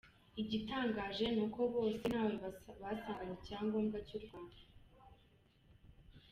Igitangaje 0.41 1.25
ni 1.35 1.41
uko 1.45 1.59
bose 1.73 2.01
ntawe 2.13 2.33
basanganye 2.43 3.33
icyangombwa 3.37 3.97
cy’u 4.07 4.19
Rwanda. 4.23 4.59